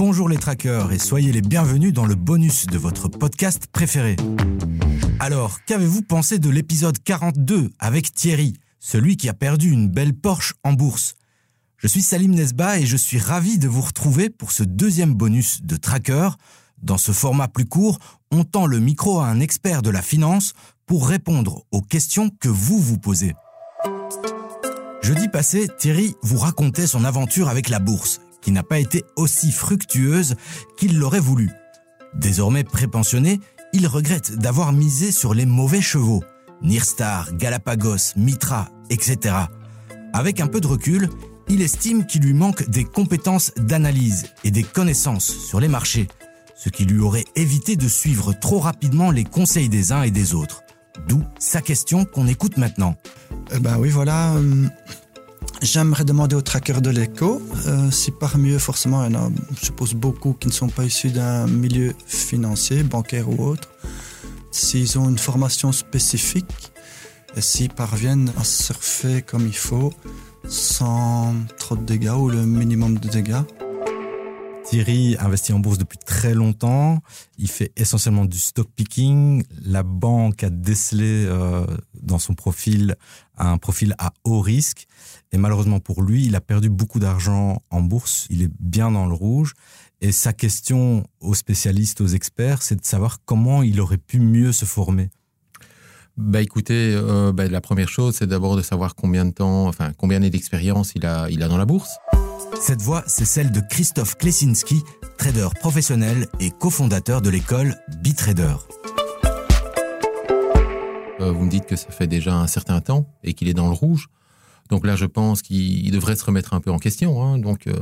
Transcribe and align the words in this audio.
Bonjour 0.00 0.30
les 0.30 0.38
trackers 0.38 0.92
et 0.92 0.98
soyez 0.98 1.30
les 1.30 1.42
bienvenus 1.42 1.92
dans 1.92 2.06
le 2.06 2.14
bonus 2.14 2.64
de 2.64 2.78
votre 2.78 3.08
podcast 3.08 3.66
préféré. 3.70 4.16
Alors, 5.18 5.62
qu'avez-vous 5.66 6.00
pensé 6.00 6.38
de 6.38 6.48
l'épisode 6.48 6.98
42 7.04 7.68
avec 7.78 8.14
Thierry, 8.14 8.54
celui 8.78 9.18
qui 9.18 9.28
a 9.28 9.34
perdu 9.34 9.70
une 9.70 9.90
belle 9.90 10.14
Porsche 10.14 10.54
en 10.64 10.72
bourse? 10.72 11.16
Je 11.76 11.86
suis 11.86 12.00
Salim 12.00 12.34
Nesba 12.34 12.78
et 12.78 12.86
je 12.86 12.96
suis 12.96 13.18
ravi 13.18 13.58
de 13.58 13.68
vous 13.68 13.82
retrouver 13.82 14.30
pour 14.30 14.52
ce 14.52 14.62
deuxième 14.62 15.12
bonus 15.12 15.60
de 15.64 15.76
Tracker. 15.76 16.30
Dans 16.82 16.96
ce 16.96 17.12
format 17.12 17.48
plus 17.48 17.66
court, 17.66 17.98
on 18.30 18.44
tend 18.44 18.64
le 18.64 18.80
micro 18.80 19.20
à 19.20 19.26
un 19.26 19.38
expert 19.38 19.82
de 19.82 19.90
la 19.90 20.00
finance 20.00 20.54
pour 20.86 21.08
répondre 21.08 21.66
aux 21.72 21.82
questions 21.82 22.30
que 22.40 22.48
vous 22.48 22.78
vous 22.78 22.96
posez. 22.96 23.34
Jeudi 25.02 25.28
passé, 25.28 25.68
Thierry 25.78 26.14
vous 26.22 26.38
racontait 26.38 26.86
son 26.86 27.04
aventure 27.04 27.50
avec 27.50 27.68
la 27.68 27.80
bourse, 27.80 28.22
qui 28.42 28.52
n'a 28.52 28.62
pas 28.62 28.78
été 28.78 29.04
aussi 29.16 29.52
fructueuse 29.52 30.36
qu'il 30.76 30.98
l'aurait 30.98 31.20
voulu. 31.20 31.50
Désormais 32.14 32.64
prépensionné, 32.64 33.40
il 33.72 33.86
regrette 33.86 34.36
d'avoir 34.36 34.72
misé 34.72 35.12
sur 35.12 35.34
les 35.34 35.46
mauvais 35.46 35.80
chevaux, 35.80 36.22
Nirstar, 36.62 37.34
Galapagos, 37.36 38.14
Mitra, 38.16 38.68
etc. 38.90 39.34
Avec 40.12 40.40
un 40.40 40.48
peu 40.48 40.60
de 40.60 40.66
recul, 40.66 41.08
il 41.48 41.62
estime 41.62 42.04
qu'il 42.06 42.22
lui 42.22 42.34
manque 42.34 42.68
des 42.68 42.84
compétences 42.84 43.52
d'analyse 43.56 44.26
et 44.44 44.50
des 44.50 44.62
connaissances 44.62 45.30
sur 45.30 45.60
les 45.60 45.68
marchés, 45.68 46.08
ce 46.56 46.68
qui 46.68 46.84
lui 46.84 47.00
aurait 47.00 47.24
évité 47.36 47.76
de 47.76 47.88
suivre 47.88 48.32
trop 48.32 48.58
rapidement 48.58 49.10
les 49.10 49.24
conseils 49.24 49.68
des 49.68 49.92
uns 49.92 50.02
et 50.02 50.10
des 50.10 50.34
autres. 50.34 50.62
D'où 51.08 51.22
sa 51.38 51.60
question 51.60 52.04
qu'on 52.04 52.26
écoute 52.26 52.56
maintenant. 52.56 52.96
Eh 53.54 53.58
ben 53.60 53.78
oui, 53.78 53.88
voilà. 53.88 54.34
euh, 54.34 54.66
J'aimerais 55.62 56.04
demander 56.04 56.36
aux 56.36 56.40
trackers 56.40 56.80
de 56.80 56.88
l'écho 56.88 57.42
euh, 57.66 57.90
si 57.90 58.10
parmi 58.10 58.50
eux, 58.50 58.58
forcément, 58.58 59.04
il 59.04 59.12
y 59.12 59.16
en 59.16 59.26
a, 59.26 59.30
je 59.60 59.66
suppose, 59.66 59.92
beaucoup 59.92 60.32
qui 60.32 60.48
ne 60.48 60.52
sont 60.52 60.68
pas 60.68 60.84
issus 60.84 61.10
d'un 61.10 61.46
milieu 61.46 61.92
financier, 62.06 62.82
bancaire 62.82 63.28
ou 63.28 63.44
autre, 63.44 63.68
s'ils 64.50 64.98
ont 64.98 65.08
une 65.08 65.18
formation 65.18 65.70
spécifique 65.70 66.72
et 67.36 67.42
s'ils 67.42 67.68
parviennent 67.68 68.32
à 68.38 68.44
surfer 68.44 69.20
comme 69.20 69.46
il 69.46 69.56
faut 69.56 69.92
sans 70.48 71.34
trop 71.58 71.76
de 71.76 71.84
dégâts 71.84 72.16
ou 72.16 72.30
le 72.30 72.46
minimum 72.46 72.98
de 72.98 73.08
dégâts. 73.08 73.42
Thierry 74.70 75.16
investit 75.18 75.52
en 75.52 75.58
bourse 75.58 75.78
depuis 75.78 75.98
très 75.98 76.32
longtemps. 76.32 77.00
Il 77.38 77.50
fait 77.50 77.72
essentiellement 77.76 78.24
du 78.24 78.38
stock 78.38 78.68
picking. 78.76 79.42
La 79.64 79.82
banque 79.82 80.44
a 80.44 80.50
décelé 80.50 81.24
euh, 81.26 81.66
dans 82.00 82.20
son 82.20 82.34
profil 82.34 82.94
un 83.36 83.58
profil 83.58 83.96
à 83.98 84.12
haut 84.22 84.40
risque. 84.40 84.86
Et 85.32 85.38
malheureusement 85.38 85.80
pour 85.80 86.02
lui, 86.02 86.24
il 86.24 86.36
a 86.36 86.40
perdu 86.40 86.68
beaucoup 86.68 87.00
d'argent 87.00 87.64
en 87.70 87.80
bourse. 87.80 88.28
Il 88.30 88.42
est 88.42 88.50
bien 88.60 88.92
dans 88.92 89.06
le 89.06 89.14
rouge. 89.14 89.54
Et 90.02 90.12
sa 90.12 90.32
question 90.32 91.02
aux 91.18 91.34
spécialistes, 91.34 92.00
aux 92.00 92.06
experts, 92.06 92.62
c'est 92.62 92.76
de 92.76 92.84
savoir 92.84 93.18
comment 93.24 93.64
il 93.64 93.80
aurait 93.80 93.98
pu 93.98 94.20
mieux 94.20 94.52
se 94.52 94.66
former. 94.66 95.10
Bah 96.16 96.42
écoutez, 96.42 96.94
euh, 96.94 97.32
bah, 97.32 97.48
la 97.48 97.60
première 97.60 97.88
chose, 97.88 98.14
c'est 98.14 98.28
d'abord 98.28 98.54
de 98.56 98.62
savoir 98.62 98.94
combien 98.94 99.24
de 99.24 99.32
temps, 99.32 99.66
enfin 99.66 99.90
combien 99.98 100.20
d'années 100.20 100.30
d'expérience 100.30 100.92
il 100.94 101.06
a, 101.06 101.28
il 101.28 101.42
a 101.42 101.48
dans 101.48 101.58
la 101.58 101.66
bourse. 101.66 101.90
Cette 102.58 102.80
voix, 102.82 103.02
c'est 103.06 103.24
celle 103.24 103.52
de 103.52 103.60
Christophe 103.60 104.16
Klesinski, 104.16 104.82
trader 105.18 105.48
professionnel 105.60 106.26
et 106.40 106.50
cofondateur 106.50 107.20
de 107.20 107.30
l'école 107.30 107.76
BitTrader. 108.02 108.54
Euh, 111.20 111.32
vous 111.32 111.44
me 111.44 111.50
dites 111.50 111.66
que 111.66 111.76
ça 111.76 111.90
fait 111.90 112.06
déjà 112.06 112.34
un 112.34 112.46
certain 112.46 112.80
temps 112.80 113.06
et 113.22 113.34
qu'il 113.34 113.48
est 113.48 113.54
dans 113.54 113.68
le 113.68 113.74
rouge. 113.74 114.08
Donc 114.70 114.86
là, 114.86 114.96
je 114.96 115.06
pense 115.06 115.42
qu'il 115.42 115.90
devrait 115.90 116.16
se 116.16 116.24
remettre 116.24 116.54
un 116.54 116.60
peu 116.60 116.70
en 116.70 116.78
question. 116.78 117.22
hein. 117.22 117.38
Donc, 117.38 117.66
euh, 117.66 117.74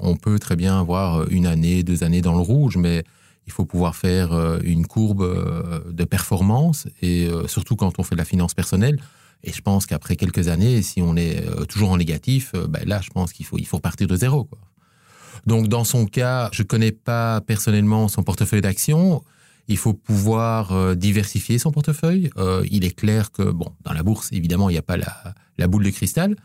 on 0.00 0.16
peut 0.16 0.38
très 0.38 0.56
bien 0.56 0.78
avoir 0.80 1.28
une 1.30 1.46
année, 1.46 1.82
deux 1.82 2.02
années 2.02 2.22
dans 2.22 2.34
le 2.34 2.40
rouge, 2.40 2.76
mais 2.76 3.04
il 3.46 3.52
faut 3.52 3.64
pouvoir 3.64 3.94
faire 3.94 4.32
euh, 4.32 4.58
une 4.62 4.86
courbe 4.86 5.22
euh, 5.22 5.80
de 5.90 6.04
performance 6.04 6.86
et 7.02 7.28
surtout 7.46 7.76
quand 7.76 7.98
on 7.98 8.02
fait 8.02 8.14
de 8.14 8.20
la 8.20 8.24
finance 8.24 8.54
personnelle. 8.54 9.00
Et 9.42 9.52
je 9.52 9.62
pense 9.62 9.86
qu'après 9.86 10.16
quelques 10.16 10.48
années, 10.48 10.82
si 10.82 11.00
on 11.00 11.16
est 11.16 11.46
euh, 11.46 11.64
toujours 11.64 11.90
en 11.90 11.96
négatif, 11.96 12.52
euh, 12.54 12.66
ben 12.66 12.86
là, 12.86 13.00
je 13.02 13.10
pense 13.10 13.32
qu'il 13.32 13.46
faut, 13.46 13.58
il 13.58 13.66
faut 13.66 13.78
repartir 13.78 14.06
de 14.06 14.16
zéro. 14.16 14.48
Donc, 15.46 15.68
dans 15.68 15.84
son 15.84 16.04
cas, 16.06 16.50
je 16.52 16.62
connais 16.62 16.92
pas 16.92 17.40
personnellement 17.40 18.08
son 18.08 18.22
portefeuille 18.22 18.60
d'actions. 18.60 19.22
Il 19.68 19.78
faut 19.78 19.94
pouvoir 19.94 20.72
euh, 20.72 20.94
diversifier 20.94 21.58
son 21.58 21.70
portefeuille. 21.70 22.30
Il 22.70 22.84
est 22.84 22.94
clair 22.94 23.32
que, 23.32 23.42
bon, 23.42 23.72
dans 23.84 23.92
la 23.92 24.02
bourse, 24.02 24.28
évidemment, 24.32 24.68
il 24.68 24.74
n'y 24.74 24.78
a 24.78 24.82
pas 24.82 24.98
la, 24.98 25.68
boule 25.68 25.84
de 25.84 25.90
cristal, 25.90 26.36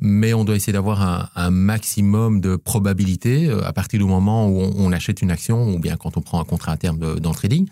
mais 0.00 0.32
on 0.32 0.44
doit 0.44 0.56
essayer 0.56 0.72
d'avoir 0.72 1.30
un, 1.34 1.50
maximum 1.50 2.40
de 2.40 2.56
probabilité 2.56 3.50
à 3.50 3.72
partir 3.72 3.98
du 3.98 4.06
moment 4.06 4.48
où 4.48 4.60
on, 4.60 4.92
achète 4.92 5.20
une 5.22 5.30
action 5.30 5.74
ou 5.74 5.78
bien 5.78 5.96
quand 5.96 6.16
on 6.16 6.20
prend 6.20 6.40
un 6.40 6.44
contrat 6.44 6.72
à 6.72 6.76
terme 6.76 6.98
dans 6.98 7.30
le 7.30 7.36
trading. 7.36 7.66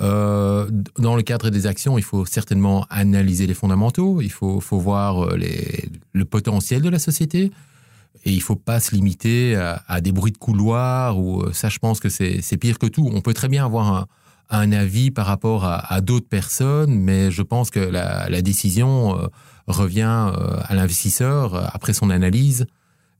Euh, 0.00 0.68
dans 0.98 1.16
le 1.16 1.22
cadre 1.22 1.50
des 1.50 1.66
actions, 1.66 1.98
il 1.98 2.04
faut 2.04 2.24
certainement 2.24 2.86
analyser 2.90 3.46
les 3.46 3.54
fondamentaux, 3.54 4.20
il 4.20 4.30
faut, 4.30 4.60
faut 4.60 4.78
voir 4.78 5.24
euh, 5.24 5.38
le 6.12 6.24
potentiel 6.24 6.80
de 6.82 6.88
la 6.88 6.98
société, 6.98 7.50
et 8.24 8.30
il 8.30 8.40
faut 8.40 8.56
pas 8.56 8.80
se 8.80 8.94
limiter 8.94 9.56
à, 9.56 10.00
des 10.00 10.12
bruits 10.12 10.32
de 10.32 10.38
couloir, 10.38 11.18
ou 11.18 11.42
euh, 11.42 11.52
ça 11.52 11.68
je 11.68 11.78
pense 11.78 12.00
que 12.00 12.08
c'est 12.08 12.56
pire 12.58 12.78
que 12.78 12.86
tout. 12.86 13.10
On 13.12 13.20
peut 13.20 13.34
très 13.34 13.48
bien 13.48 13.64
avoir 13.64 14.06
un, 14.50 14.72
avis 14.72 15.10
par 15.10 15.26
rapport 15.26 15.64
à, 15.64 16.00
d'autres 16.00 16.28
personnes, 16.28 16.94
mais 16.94 17.30
je 17.30 17.42
pense 17.42 17.70
que 17.70 17.80
la, 17.80 18.42
décision 18.42 19.16
revient 19.66 20.32
à 20.64 20.74
l'investisseur 20.74 21.54
après 21.74 21.92
son 21.92 22.10
analyse 22.10 22.66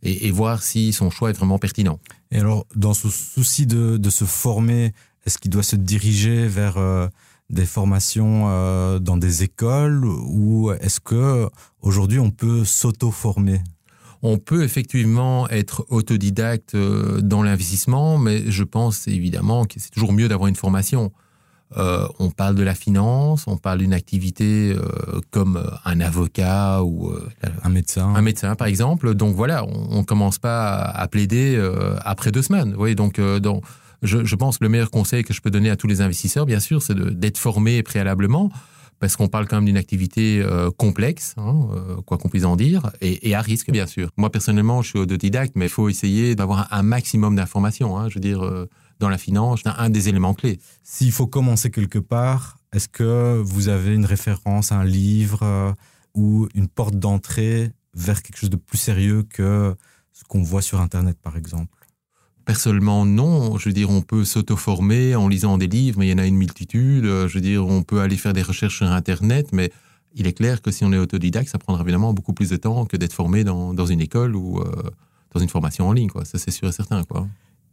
et, 0.03 0.27
et 0.27 0.31
voir 0.33 0.63
si 0.63 0.93
son 0.93 1.09
choix 1.09 1.31
est 1.31 1.35
vraiment 1.35 1.59
pertinent. 1.59 2.01
Et 2.33 2.41
alors, 2.41 2.67
dans 2.75 2.95
ce 2.95 3.09
souci 3.09 3.67
de, 3.67 3.97
de 3.97 4.11
se 4.11 4.25
former, 4.25 4.93
est-ce 5.27 5.39
qu'il 5.39 5.51
doit 5.51 5.63
se 5.63 5.77
diriger 5.77 6.47
vers 6.47 6.79
euh, 6.79 7.09
des 7.51 7.67
formations 7.67 8.45
euh, 8.49 8.99
dans 8.99 9.17
des 9.17 9.43
écoles 9.43 10.05
ou 10.05 10.73
est-ce 10.81 11.01
que 11.01 11.49
aujourd'hui 11.83 12.19
on 12.19 12.31
peut 12.31 12.65
s'auto-former? 12.65 13.61
On 14.23 14.39
peut 14.39 14.63
effectivement 14.63 15.49
être 15.49 15.87
autodidacte 15.89 16.75
euh, 16.75 17.21
dans 17.23 17.43
l'investissement, 17.43 18.19
mais 18.19 18.51
je 18.51 18.65
pense 18.65 19.09
évidemment 19.09 19.65
que 19.65 19.81
c'est 19.81 19.91
toujours 19.91 20.13
mieux 20.13 20.29
d'avoir 20.29 20.49
une 20.49 20.57
formation. 20.57 21.11
Euh, 21.77 22.07
on 22.19 22.31
parle 22.31 22.57
de 22.57 22.65
la 22.65 22.75
finance, 22.75 23.45
on 23.47 23.57
parle 23.57 23.79
d'une 23.79 23.93
activité 23.93 24.75
euh, 24.75 25.21
comme 25.31 25.65
un 25.85 26.01
avocat 26.01 26.83
ou 26.83 27.11
euh, 27.11 27.29
Un 27.63 27.69
médecin 27.69 28.13
un 28.15 28.23
médecin, 28.23 28.57
par 28.57 28.67
exemple. 28.67 29.15
Donc 29.15 29.37
voilà, 29.37 29.65
on, 29.65 29.99
on 29.99 30.05
commence 30.05 30.39
pas 30.39 30.81
à, 30.81 31.07
plaider 31.07 31.59
après 32.05 32.33
deux 32.33 32.43
semaines. 32.43 32.73
Donc 32.95 33.19
euh, 33.19 33.39
donc, 33.39 33.65
je, 34.03 34.35
pense 34.35 34.59
que 34.59 34.65
le 34.65 34.71
meilleur 34.71 34.91
conseil 34.91 35.25
que 35.25 35.35
je 35.35 35.41
peux 35.41 35.51
donner 35.51 35.71
à 35.71 35.77
tous 35.77 35.87
les 35.87 36.01
investisseurs, 36.01 36.47
bien 36.47 36.61
sûr, 36.61 36.83
c'est 36.83 36.95
d'être 36.95 37.39
formé 37.39 37.83
préalablement, 37.83 38.51
parce 38.99 39.17
qu'on 39.17 39.29
parle 39.29 39.49
quand 39.49 39.57
même 39.57 39.65
d'une 39.65 39.77
activité 39.77 40.43
euh, 40.43 40.71
complexe, 40.71 41.35
hein, 41.39 41.69
euh, 41.73 41.97
quoi 42.03 42.19
qu'on 42.19 42.29
puisse 42.29 42.45
en 42.45 42.57
dire, 42.57 42.91
et, 43.01 43.35
à 43.35 43.41
risque, 43.41 43.71
bien 43.71 43.87
sûr. 43.87 44.11
Moi, 44.17 44.31
personnellement, 44.31 44.83
je 44.83 44.91
suis 44.91 44.99
autodidacte, 44.99 45.53
mais 45.57 45.67
il 45.67 45.71
faut 45.71 45.89
essayer 45.89 46.35
d'avoir 46.35 46.73
un, 46.73 46.83
maximum 46.83 47.35
d'informations. 47.35 47.99
Hein, 47.99 48.09
je 48.09 48.15
veux 48.15 48.21
dire, 48.21 48.45
euh, 48.45 48.69
dans 48.99 49.09
la 49.09 49.19
finance, 49.19 49.61
un, 49.65 49.75
un 49.77 49.91
des 49.91 50.09
éléments 50.09 50.35
clés. 50.35 50.61
S'il 50.83 51.13
faut 51.13 51.27
commencer 51.27 51.71
quelque 51.71 51.99
part, 51.99 52.59
est-ce 52.75 52.89
que 52.89 53.41
vous 53.43 53.69
avez 53.69 53.95
une 53.95 54.05
référence, 54.05 54.71
un 54.71 54.85
livre 54.85 55.75
ou 56.15 56.47
une 56.55 56.69
porte 56.69 56.95
d'entrée 56.97 57.73
vers 57.95 58.23
quelque 58.23 58.37
chose 58.37 58.51
de 58.51 58.57
plus 58.57 58.79
sérieux 58.79 59.25
que 59.25 59.75
ce 60.13 60.25
qu'on 60.25 60.43
voit 60.43 60.63
sur 60.63 60.81
Internet, 60.81 61.17
par 61.21 61.37
exemple? 61.37 61.80
Personnellement, 62.51 63.07
non. 63.07 63.59
Je 63.59 63.69
veux 63.69 63.73
dire, 63.73 63.91
on 63.91 64.03
peut 64.03 64.25
s'auto-former 64.25 65.15
en 65.15 65.29
lisant 65.29 65.57
des 65.57 65.69
livres, 65.69 66.01
mais 66.01 66.09
il 66.09 66.11
y 66.11 66.13
en 66.13 66.19
a 66.19 66.27
une 66.27 66.35
multitude. 66.35 67.05
Euh, 67.05 67.29
Je 67.29 67.35
veux 67.35 67.41
dire, 67.41 67.65
on 67.65 67.85
peut 67.85 68.01
aller 68.01 68.17
faire 68.17 68.33
des 68.33 68.43
recherches 68.43 68.79
sur 68.79 68.91
Internet, 68.91 69.51
mais 69.53 69.71
il 70.17 70.27
est 70.27 70.33
clair 70.33 70.61
que 70.61 70.73
si 70.73 70.85
on 70.85 70.93
est 70.93 70.99
autodidacte, 70.99 71.49
ça 71.49 71.59
prendra 71.59 71.85
évidemment 71.85 72.13
beaucoup 72.13 72.33
plus 72.33 72.51
de 72.51 72.57
temps 72.57 72.87
que 72.87 72.97
d'être 72.97 73.13
formé 73.13 73.45
dans, 73.45 73.73
dans 73.73 73.87
une 73.87 74.01
école 74.01 74.35
ou 74.35 74.59
euh, 74.59 74.65
dans 75.33 75.39
une 75.39 75.49
formation 75.49 75.87
en 75.87 75.93
ligne. 75.93 76.09
Quoi. 76.09 76.25
Ça, 76.25 76.39
c'est 76.39 76.51
sûr 76.51 76.69
et 76.69 76.73
certain. 76.73 77.05
Quoi. 77.05 77.29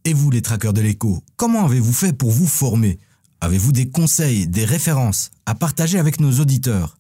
Et 0.06 0.14
vous, 0.14 0.30
les 0.30 0.44
traqueurs 0.44 0.74
de 0.74 0.82
l'écho, 0.82 1.24
comment 1.38 1.66
avez-vous 1.66 1.94
fait 1.94 2.14
pour 2.14 2.30
vous 2.30 2.46
former? 2.46 3.00
Avez-vous 3.42 3.72
des 3.72 3.90
conseils, 3.90 4.46
des 4.46 4.64
références 4.64 5.32
à 5.48 5.56
partager 5.56 5.98
avec 5.98 6.20
nos 6.20 6.34
auditeurs? 6.40 7.00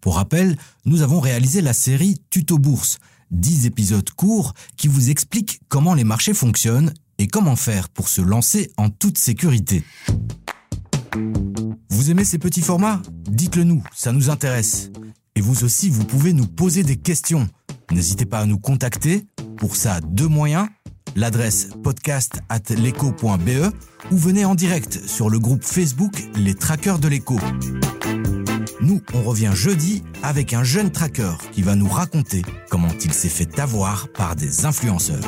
Pour 0.00 0.16
rappel, 0.16 0.56
nous 0.84 1.02
avons 1.02 1.20
réalisé 1.20 1.60
la 1.60 1.74
série 1.74 2.20
Tuto 2.30 2.58
Bourse, 2.58 2.98
10 3.30 3.66
épisodes 3.66 4.10
courts 4.10 4.52
qui 4.76 4.88
vous 4.88 5.10
expliquent 5.10 5.60
comment 5.68 5.94
les 5.94 6.02
marchés 6.02 6.34
fonctionnent 6.34 6.92
et 7.18 7.26
comment 7.26 7.56
faire 7.56 7.88
pour 7.88 8.08
se 8.08 8.20
lancer 8.20 8.70
en 8.76 8.90
toute 8.90 9.18
sécurité. 9.18 9.84
Vous 11.90 12.10
aimez 12.10 12.24
ces 12.24 12.38
petits 12.38 12.60
formats? 12.60 13.00
Dites-le 13.28 13.64
nous, 13.64 13.82
ça 13.94 14.12
nous 14.12 14.30
intéresse. 14.30 14.90
Et 15.36 15.40
vous 15.40 15.64
aussi, 15.64 15.90
vous 15.90 16.04
pouvez 16.04 16.32
nous 16.32 16.46
poser 16.46 16.82
des 16.82 16.96
questions. 16.96 17.48
N'hésitez 17.90 18.26
pas 18.26 18.40
à 18.40 18.46
nous 18.46 18.58
contacter. 18.58 19.26
Pour 19.56 19.76
ça, 19.76 20.00
deux 20.00 20.28
moyens. 20.28 20.68
L'adresse 21.16 21.68
podcast 21.82 22.40
ou 24.10 24.16
venez 24.16 24.44
en 24.44 24.54
direct 24.54 25.00
sur 25.06 25.30
le 25.30 25.38
groupe 25.38 25.62
Facebook 25.62 26.12
Les 26.34 26.54
Traqueurs 26.54 26.98
de 26.98 27.08
l'écho. 27.08 27.38
Nous, 28.80 29.00
on 29.14 29.22
revient 29.22 29.52
jeudi 29.54 30.02
avec 30.22 30.52
un 30.52 30.64
jeune 30.64 30.90
tracker 30.90 31.32
qui 31.52 31.62
va 31.62 31.76
nous 31.76 31.88
raconter 31.88 32.42
comment 32.68 32.92
il 33.04 33.12
s'est 33.12 33.28
fait 33.28 33.58
avoir 33.58 34.08
par 34.08 34.36
des 34.36 34.66
influenceurs. 34.66 35.24